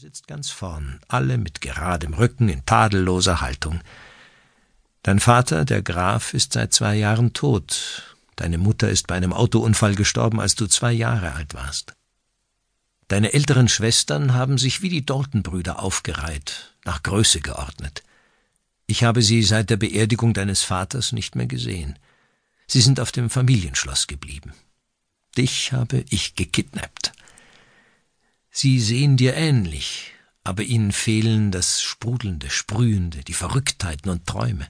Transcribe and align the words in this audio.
sitzt 0.00 0.28
ganz 0.28 0.48
vorn, 0.48 0.98
alle 1.08 1.36
mit 1.36 1.60
geradem 1.60 2.14
Rücken 2.14 2.48
in 2.48 2.64
tadelloser 2.64 3.42
Haltung. 3.42 3.82
Dein 5.02 5.20
Vater, 5.20 5.66
der 5.66 5.82
Graf, 5.82 6.32
ist 6.32 6.54
seit 6.54 6.72
zwei 6.72 6.94
Jahren 6.94 7.34
tot. 7.34 8.16
Deine 8.34 8.56
Mutter 8.56 8.88
ist 8.88 9.08
bei 9.08 9.16
einem 9.16 9.34
Autounfall 9.34 9.94
gestorben, 9.96 10.40
als 10.40 10.54
du 10.54 10.66
zwei 10.68 10.90
Jahre 10.90 11.32
alt 11.32 11.52
warst. 11.52 11.92
Deine 13.08 13.34
älteren 13.34 13.68
Schwestern 13.68 14.32
haben 14.32 14.56
sich 14.56 14.80
wie 14.80 14.88
die 14.88 15.04
Dalton-Brüder 15.04 15.80
aufgereiht, 15.82 16.74
nach 16.86 17.02
Größe 17.02 17.42
geordnet. 17.42 18.02
Ich 18.86 19.04
habe 19.04 19.20
sie 19.20 19.42
seit 19.42 19.68
der 19.68 19.76
Beerdigung 19.76 20.32
deines 20.32 20.62
Vaters 20.62 21.12
nicht 21.12 21.36
mehr 21.36 21.46
gesehen. 21.46 21.98
Sie 22.66 22.80
sind 22.80 23.00
auf 23.00 23.12
dem 23.12 23.28
Familienschloss 23.28 24.06
geblieben. 24.06 24.54
Dich 25.36 25.74
habe 25.74 26.06
ich 26.08 26.36
gekidnappt. 26.36 27.12
Sie 28.62 28.78
sehen 28.78 29.16
dir 29.16 29.36
ähnlich, 29.36 30.12
aber 30.44 30.62
ihnen 30.64 30.92
fehlen 30.92 31.50
das 31.50 31.80
Sprudelnde, 31.80 32.50
Sprühende, 32.50 33.24
die 33.24 33.32
Verrücktheiten 33.32 34.10
und 34.10 34.26
Träume. 34.26 34.68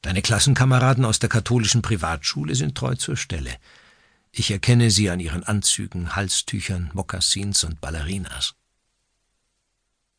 Deine 0.00 0.22
Klassenkameraden 0.22 1.04
aus 1.04 1.18
der 1.18 1.28
katholischen 1.28 1.82
Privatschule 1.82 2.54
sind 2.54 2.78
treu 2.78 2.94
zur 2.94 3.18
Stelle. 3.18 3.54
Ich 4.32 4.50
erkenne 4.50 4.90
sie 4.90 5.10
an 5.10 5.20
ihren 5.20 5.44
Anzügen, 5.44 6.16
Halstüchern, 6.16 6.90
Mokassins 6.94 7.62
und 7.62 7.78
Ballerinas. 7.82 8.54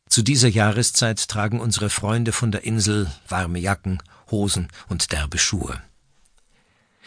Zu 0.08 0.22
dieser 0.22 0.46
Jahreszeit 0.46 1.26
tragen 1.26 1.58
unsere 1.58 1.90
Freunde 1.90 2.30
von 2.30 2.52
der 2.52 2.62
Insel 2.62 3.10
warme 3.28 3.58
Jacken, 3.58 4.00
Hosen 4.30 4.68
und 4.88 5.10
derbe 5.10 5.38
Schuhe. 5.38 5.82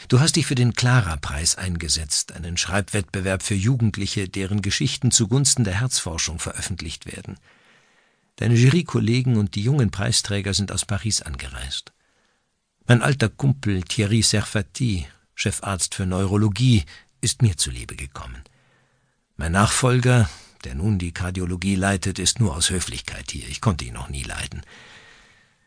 Du 0.08 0.20
hast 0.20 0.36
dich 0.36 0.46
für 0.46 0.56
den 0.56 0.74
Clara-Preis 0.74 1.56
eingesetzt, 1.56 2.34
einen 2.34 2.58
Schreibwettbewerb 2.58 3.42
für 3.42 3.56
Jugendliche, 3.56 4.28
deren 4.28 4.62
Geschichten 4.62 5.12
zugunsten 5.12 5.64
der 5.64 5.80
Herzforschung 5.80 6.40
veröffentlicht 6.40 7.06
werden. 7.06 7.38
Deine 8.36 8.56
Jurykollegen 8.56 9.38
und 9.38 9.56
die 9.56 9.64
jungen 9.64 9.92
Preisträger 9.92 10.54
sind 10.54 10.72
aus 10.72 10.86
Paris 10.86 11.22
angereist. 11.22 11.94
Mein 12.86 13.02
alter 13.02 13.30
Kumpel 13.30 13.84
Thierry 13.84 14.22
Serfati, 14.22 15.08
Chefarzt 15.36 15.96
für 15.96 16.06
Neurologie, 16.06 16.84
ist 17.22 17.42
mir 17.42 17.56
zuliebe 17.56 17.96
gekommen. 17.96 18.44
Mein 19.38 19.54
Nachfolger, 19.54 20.30
der 20.66 20.76
nun 20.76 21.00
die 21.00 21.14
Kardiologie 21.14 21.76
leitet, 21.76 22.20
ist 22.20 22.40
nur 22.40 22.56
aus 22.56 22.70
Höflichkeit 22.70 23.32
hier. 23.32 23.48
Ich 23.48 23.62
konnte 23.62 23.86
ihn 23.86 23.94
noch 23.94 24.10
nie 24.10 24.24
leiden. 24.24 24.64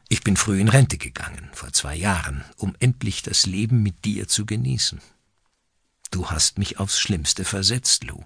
Ich 0.08 0.22
bin 0.22 0.36
früh 0.36 0.60
in 0.60 0.68
Rente 0.68 0.98
gegangen, 0.98 1.50
vor 1.52 1.72
zwei 1.72 1.96
Jahren, 1.96 2.44
um 2.56 2.76
endlich 2.78 3.22
das 3.22 3.46
Leben 3.46 3.82
mit 3.82 4.04
dir 4.04 4.28
zu 4.28 4.46
genießen. 4.46 5.00
Du 6.12 6.30
hast 6.30 6.58
mich 6.58 6.78
aufs 6.78 7.00
Schlimmste 7.00 7.44
versetzt, 7.44 8.04
Lou. 8.04 8.24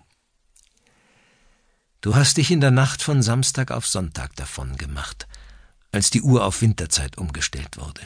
Du 2.02 2.14
hast 2.14 2.36
dich 2.36 2.50
in 2.50 2.60
der 2.60 2.70
Nacht 2.70 3.02
von 3.02 3.22
Samstag 3.22 3.70
auf 3.70 3.86
Sonntag 3.86 4.36
davon 4.36 4.76
gemacht, 4.76 5.26
als 5.90 6.10
die 6.10 6.22
Uhr 6.22 6.44
auf 6.44 6.60
Winterzeit 6.60 7.16
umgestellt 7.16 7.78
wurde. 7.78 8.02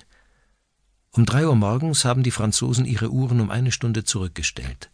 Um 1.10 1.26
drei 1.26 1.46
Uhr 1.46 1.56
morgens 1.56 2.04
haben 2.04 2.22
die 2.22 2.30
Franzosen 2.30 2.86
ihre 2.86 3.10
Uhren 3.10 3.40
um 3.40 3.50
eine 3.50 3.72
Stunde 3.72 4.04
zurückgestellt. 4.04 4.90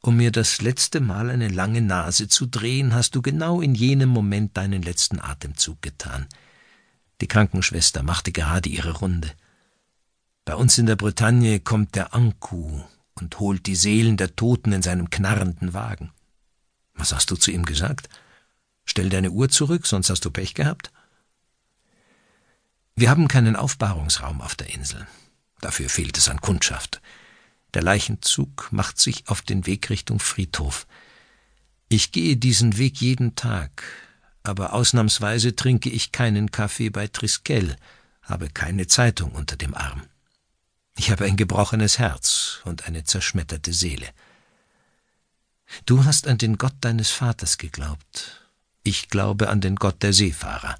Um 0.00 0.16
mir 0.16 0.30
das 0.30 0.62
letzte 0.62 1.00
Mal 1.00 1.28
eine 1.28 1.48
lange 1.48 1.82
Nase 1.82 2.28
zu 2.28 2.46
drehen, 2.46 2.94
hast 2.94 3.16
du 3.16 3.22
genau 3.22 3.60
in 3.60 3.74
jenem 3.74 4.08
Moment 4.08 4.56
deinen 4.56 4.82
letzten 4.82 5.20
Atemzug 5.20 5.82
getan– 5.82 6.28
die 7.20 7.28
Krankenschwester 7.28 8.02
machte 8.02 8.32
gerade 8.32 8.68
ihre 8.68 8.92
Runde. 8.98 9.30
Bei 10.44 10.54
uns 10.54 10.78
in 10.78 10.86
der 10.86 10.96
Bretagne 10.96 11.60
kommt 11.60 11.94
der 11.94 12.14
Anku 12.14 12.82
und 13.14 13.38
holt 13.38 13.66
die 13.66 13.76
Seelen 13.76 14.16
der 14.16 14.34
Toten 14.36 14.72
in 14.72 14.82
seinem 14.82 15.10
knarrenden 15.10 15.74
Wagen. 15.74 16.12
Was 16.94 17.12
hast 17.12 17.30
du 17.30 17.36
zu 17.36 17.50
ihm 17.50 17.64
gesagt? 17.64 18.08
Stell 18.84 19.08
deine 19.08 19.30
Uhr 19.30 19.48
zurück, 19.48 19.86
sonst 19.86 20.10
hast 20.10 20.24
du 20.24 20.30
Pech 20.30 20.54
gehabt? 20.54 20.90
Wir 22.96 23.10
haben 23.10 23.28
keinen 23.28 23.56
Aufbahrungsraum 23.56 24.40
auf 24.40 24.54
der 24.56 24.74
Insel. 24.74 25.06
Dafür 25.60 25.88
fehlt 25.88 26.18
es 26.18 26.28
an 26.28 26.40
Kundschaft. 26.40 27.00
Der 27.74 27.82
Leichenzug 27.82 28.68
macht 28.72 28.98
sich 28.98 29.28
auf 29.28 29.42
den 29.42 29.66
Weg 29.66 29.90
Richtung 29.90 30.18
Friedhof. 30.18 30.86
Ich 31.88 32.12
gehe 32.12 32.36
diesen 32.36 32.78
Weg 32.78 33.00
jeden 33.00 33.36
Tag, 33.36 33.84
aber 34.42 34.72
ausnahmsweise 34.72 35.54
trinke 35.54 35.90
ich 35.90 36.12
keinen 36.12 36.50
Kaffee 36.50 36.90
bei 36.90 37.06
Triskel, 37.06 37.76
habe 38.22 38.48
keine 38.48 38.86
Zeitung 38.86 39.32
unter 39.32 39.56
dem 39.56 39.74
Arm. 39.74 40.02
Ich 40.96 41.10
habe 41.10 41.24
ein 41.24 41.36
gebrochenes 41.36 41.98
Herz 41.98 42.60
und 42.64 42.86
eine 42.86 43.04
zerschmetterte 43.04 43.72
Seele. 43.72 44.08
Du 45.86 46.04
hast 46.04 46.26
an 46.26 46.38
den 46.38 46.58
Gott 46.58 46.74
deines 46.80 47.10
Vaters 47.10 47.58
geglaubt. 47.58 48.46
Ich 48.82 49.08
glaube 49.08 49.48
an 49.48 49.60
den 49.60 49.76
Gott 49.76 50.02
der 50.02 50.12
Seefahrer. 50.12 50.76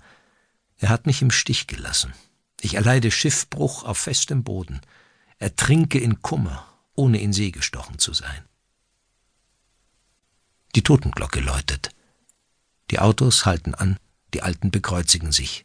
Er 0.78 0.88
hat 0.88 1.06
mich 1.06 1.22
im 1.22 1.31
Stich 1.31 1.66
gelassen. 1.66 2.12
Ich 2.60 2.75
erleide 2.75 3.10
Schiffbruch 3.10 3.84
auf 3.84 3.98
festem 3.98 4.44
Boden, 4.44 4.81
ertrinke 5.38 5.98
in 5.98 6.22
Kummer, 6.22 6.66
ohne 6.94 7.21
in 7.21 7.32
See 7.32 7.50
gestochen 7.50 7.98
zu 7.98 8.12
sein. 8.12 8.44
Die 10.75 10.82
Totenglocke 10.82 11.41
läutet. 11.41 11.91
Die 12.90 12.98
Autos 12.98 13.46
halten 13.46 13.74
an, 13.74 13.98
die 14.34 14.42
Alten 14.42 14.70
bekreuzigen 14.70 15.32
sich. 15.32 15.64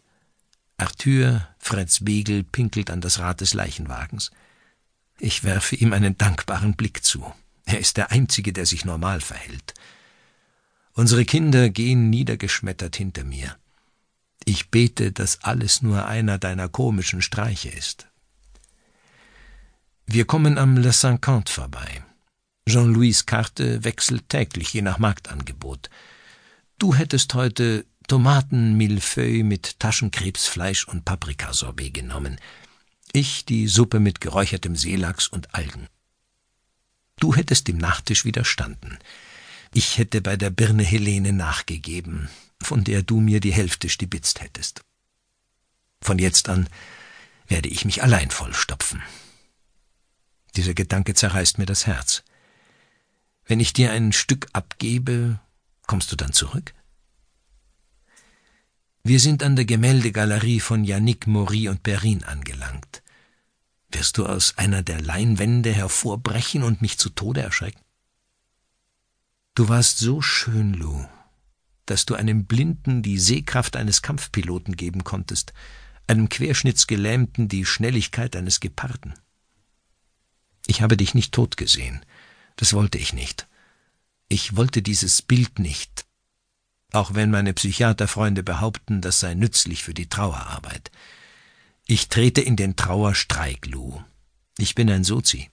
Arthur, 0.78 1.48
Fritz 1.58 2.04
Begel, 2.04 2.44
pinkelt 2.44 2.90
an 2.90 3.02
das 3.02 3.20
Rad 3.20 3.42
des 3.42 3.54
Leichenwagens. 3.54 4.32
Ich 5.20 5.44
werfe 5.44 5.76
ihm 5.76 5.94
einen 5.94 6.18
dankbaren 6.18 6.76
Blick 6.76 7.04
zu. 7.04 7.34
Er 7.66 7.80
ist 7.80 7.98
der 7.98 8.12
Einzige, 8.12 8.54
der 8.54 8.66
sich 8.66 8.86
normal 8.86 9.22
verhält. 9.22 9.74
Unsere 10.94 11.26
Kinder 11.26 11.70
gehen 11.70 12.10
niedergeschmettert 12.10 12.96
hinter 12.96 13.24
mir. 13.24 13.58
Ich 14.44 14.70
bete, 14.70 15.12
dass 15.12 15.44
alles 15.44 15.82
nur 15.82 16.06
einer 16.06 16.38
deiner 16.38 16.70
komischen 16.70 17.22
Streiche 17.22 17.70
ist. 17.70 18.08
Wir 20.06 20.26
kommen 20.26 20.60
am 20.60 20.78
Le 20.78 20.92
Cinquante 20.92 21.52
vorbei. 21.52 22.04
Jean-Louis 22.70 23.26
Karte 23.26 23.84
wechselt 23.84 24.30
täglich 24.30 24.74
je 24.74 24.84
nach 24.84 25.00
Marktangebot. 25.00 25.90
Du 26.78 26.94
hättest 26.94 27.34
heute 27.34 27.86
Tomaten-Millefeuille 28.08 29.46
mit 29.46 29.80
Taschenkrebsfleisch 29.80 30.88
und 30.88 31.06
Paprikasorbet 31.06 31.94
genommen. 31.94 32.38
Ich 33.14 33.46
die 33.46 33.68
Suppe 33.68 34.02
mit 34.02 34.20
geräuchertem 34.20 34.76
Seelachs 34.76 35.30
und 35.30 35.56
Algen. 35.56 35.88
Du 37.18 37.34
hättest 37.34 37.70
dem 37.70 37.78
Nachtisch 37.78 38.26
widerstanden. 38.26 39.00
Ich 39.74 39.98
hätte 39.98 40.22
bei 40.22 40.36
der 40.36 40.50
Birne 40.50 40.84
Helene 40.84 41.32
nachgegeben, 41.32 42.30
von 42.62 42.84
der 42.84 43.04
du 43.04 43.22
mir 43.22 43.40
die 43.40 43.54
Hälfte 43.54 43.88
stibitzt 43.88 44.42
hättest. 44.42 44.82
Von 46.02 46.20
jetzt 46.20 46.50
an 46.50 46.68
werde 47.48 47.70
ich 47.70 47.86
mich 47.86 48.04
allein 48.04 48.32
vollstopfen. 48.32 49.02
Dieser 50.58 50.74
Gedanke 50.74 51.14
zerreißt 51.14 51.58
mir 51.58 51.66
das 51.66 51.88
Herz. 51.88 52.24
Wenn 53.46 53.62
ich 53.62 53.72
dir 53.72 53.92
ein 53.92 54.12
Stück 54.12 54.48
abgebe, 54.52 55.40
Kommst 55.88 56.12
du 56.12 56.16
dann 56.16 56.34
zurück? 56.34 56.74
Wir 59.04 59.20
sind 59.20 59.44
an 59.44 59.56
der 59.56 59.66
Gemäldegalerie 59.66 60.60
von 60.60 60.84
Yannick 60.84 61.28
Maury 61.28 61.70
und 61.70 61.84
Perrin 61.84 62.24
angelangt. 62.24 63.04
Wirst 63.92 64.18
du 64.18 64.26
aus 64.26 64.58
einer 64.58 64.82
der 64.82 65.00
Leinwände 65.00 65.72
hervorbrechen 65.72 66.64
und 66.64 66.82
mich 66.82 66.98
zu 66.98 67.10
Tode 67.10 67.42
erschrecken? 67.42 67.82
Du 69.54 69.70
warst 69.70 70.00
so 70.00 70.22
schön, 70.22 70.74
Lou, 70.74 71.08
dass 71.86 72.06
du 72.06 72.16
einem 72.16 72.46
Blinden 72.46 73.04
die 73.04 73.20
Sehkraft 73.20 73.76
eines 73.76 74.02
Kampfpiloten 74.02 74.76
geben 74.76 75.04
konntest, 75.04 75.54
einem 76.08 76.28
Querschnittsgelähmten 76.28 77.48
die 77.48 77.64
Schnelligkeit 77.64 78.36
eines 78.36 78.60
Geparden. 78.60 79.14
Ich 80.66 80.82
habe 80.82 80.98
dich 80.98 81.14
nicht 81.14 81.32
tot 81.32 81.58
gesehen, 81.58 82.04
das 82.56 82.74
wollte 82.74 82.98
ich 82.98 83.14
nicht. 83.14 83.48
Ich 84.36 84.58
wollte 84.58 84.82
dieses 84.82 85.22
Bild 85.22 85.60
nicht, 85.60 86.06
auch 86.92 87.14
wenn 87.14 87.32
meine 87.32 87.54
Psychiaterfreunde 87.54 88.44
behaupten, 88.44 89.00
das 89.00 89.22
sei 89.22 89.34
nützlich 89.34 89.82
für 89.82 89.94
die 89.94 90.10
Trauerarbeit. 90.10 90.92
Ich 91.88 92.10
trete 92.10 92.42
in 92.42 92.58
den 92.58 92.76
Trauerstreik, 92.76 93.66
Lou. 93.68 94.04
Ich 94.58 94.76
bin 94.76 94.90
ein 94.90 95.06
Sozi. 95.06 95.50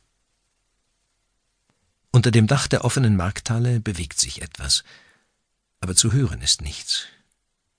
Unter 2.10 2.32
dem 2.32 2.48
Dach 2.48 2.66
der 2.66 2.84
offenen 2.84 3.14
Markthalle 3.14 3.78
bewegt 3.78 4.18
sich 4.18 4.42
etwas, 4.42 4.82
aber 5.78 5.94
zu 5.94 6.12
hören 6.12 6.42
ist 6.42 6.60
nichts. 6.60 7.06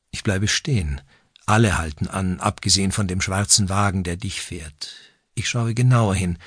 Ich 0.09 0.23
bleibe 0.23 0.47
stehen. 0.47 1.01
Alle 1.45 1.77
halten 1.77 2.07
an, 2.07 2.39
abgesehen 2.39 2.93
von 2.93 3.09
dem 3.09 3.19
schwarzen 3.19 3.67
Wagen, 3.67 4.05
der 4.05 4.15
dich 4.15 4.39
fährt. 4.39 4.95
Ich 5.35 5.49
schaue 5.49 5.73
genauer 5.73 6.15
hin. 6.15 6.37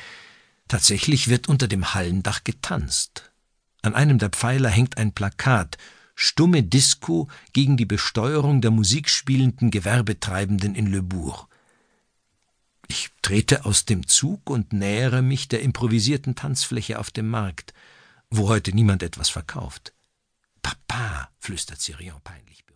Tatsächlich 0.67 1.29
wird 1.29 1.47
unter 1.47 1.69
dem 1.69 1.93
Hallendach 1.93 2.43
getanzt. 2.43 3.31
An 3.87 3.95
einem 3.95 4.19
der 4.19 4.31
Pfeiler 4.31 4.69
hängt 4.69 4.99
ein 4.99 5.13
Plakat 5.13 5.79
Stumme 6.17 6.65
Disco 6.65 7.29
gegen 7.53 7.77
die 7.77 7.85
Besteuerung 7.87 8.61
der 8.61 8.73
musikspielenden 8.73 9.71
Gewerbetreibenden 9.71 10.75
in 10.75 10.89
Le 10.89 11.03
Bourg. 11.03 11.47
Ich 12.89 13.11
trete 13.23 13.65
aus 13.65 13.85
dem 13.85 14.09
Zug 14.09 14.51
und 14.51 14.73
nähere 14.73 15.23
mich 15.23 15.47
der 15.47 15.63
improvisierten 15.63 16.35
Tanzfläche 16.35 16.99
auf 16.99 17.13
dem 17.13 17.29
Markt, 17.29 17.75
wo 18.29 18.49
heute 18.49 18.73
niemand 18.73 19.05
etwas 19.05 19.29
verkauft. 19.29 19.93
Papa, 20.63 21.31
flüstert 21.39 21.81
Sirion 21.81 22.21
peinlich 22.25 22.65
berührt. 22.65 22.67